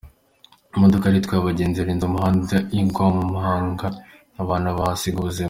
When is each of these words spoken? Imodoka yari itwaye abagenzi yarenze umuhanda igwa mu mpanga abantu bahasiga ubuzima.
Imodoka 0.75 1.03
yari 1.05 1.19
itwaye 1.21 1.39
abagenzi 1.41 1.77
yarenze 1.77 2.03
umuhanda 2.07 2.55
igwa 2.79 3.05
mu 3.15 3.23
mpanga 3.31 3.87
abantu 4.41 4.67
bahasiga 4.79 5.17
ubuzima. 5.19 5.39